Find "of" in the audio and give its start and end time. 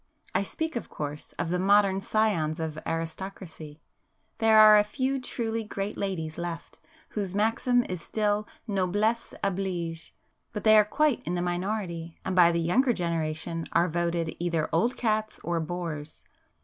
0.75-0.89, 1.33-1.49, 2.59-2.79